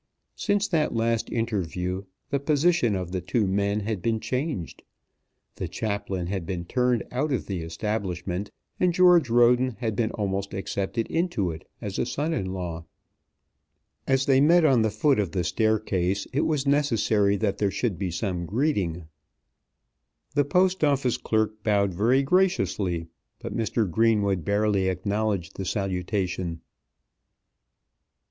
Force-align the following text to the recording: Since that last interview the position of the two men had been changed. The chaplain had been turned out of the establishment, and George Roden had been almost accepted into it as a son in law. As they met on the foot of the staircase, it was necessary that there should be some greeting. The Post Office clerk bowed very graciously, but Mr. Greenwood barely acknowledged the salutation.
Since 0.35 0.67
that 0.69 0.95
last 0.95 1.29
interview 1.31 2.05
the 2.31 2.39
position 2.39 2.95
of 2.95 3.11
the 3.11 3.21
two 3.21 3.45
men 3.45 3.81
had 3.81 4.01
been 4.01 4.19
changed. 4.19 4.81
The 5.57 5.67
chaplain 5.67 6.25
had 6.25 6.43
been 6.43 6.65
turned 6.65 7.03
out 7.11 7.31
of 7.31 7.45
the 7.45 7.59
establishment, 7.61 8.49
and 8.79 8.95
George 8.95 9.29
Roden 9.29 9.75
had 9.77 9.95
been 9.95 10.09
almost 10.13 10.55
accepted 10.55 11.05
into 11.05 11.51
it 11.51 11.69
as 11.81 11.99
a 11.99 12.07
son 12.07 12.33
in 12.33 12.47
law. 12.51 12.85
As 14.07 14.25
they 14.25 14.41
met 14.41 14.65
on 14.65 14.81
the 14.81 14.89
foot 14.89 15.19
of 15.19 15.33
the 15.33 15.43
staircase, 15.43 16.25
it 16.33 16.47
was 16.47 16.65
necessary 16.65 17.35
that 17.37 17.59
there 17.59 17.69
should 17.69 17.99
be 17.99 18.09
some 18.09 18.47
greeting. 18.47 19.05
The 20.33 20.45
Post 20.45 20.83
Office 20.83 21.17
clerk 21.17 21.61
bowed 21.63 21.93
very 21.93 22.23
graciously, 22.23 23.05
but 23.37 23.55
Mr. 23.55 23.87
Greenwood 23.87 24.43
barely 24.43 24.87
acknowledged 24.89 25.57
the 25.57 25.65
salutation. 25.65 26.61